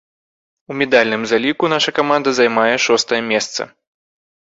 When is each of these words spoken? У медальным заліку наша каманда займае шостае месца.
У 0.69 0.77
медальным 0.81 1.27
заліку 1.33 1.71
наша 1.75 1.91
каманда 2.01 2.29
займае 2.41 2.75
шостае 2.89 3.25
месца. 3.33 3.73